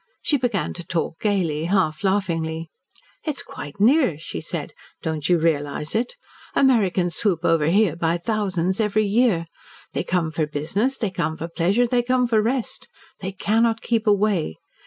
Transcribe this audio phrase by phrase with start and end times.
[0.23, 2.71] She began to talk gaily, half laughingly.
[3.23, 4.73] "It is quite near," she said.
[5.03, 6.15] "Don't you realise it?
[6.55, 9.45] Americans swoop over here by thousands every year.
[9.93, 12.87] They come for business, they come for pleasure, they come for rest.
[13.19, 14.55] They cannot keep away.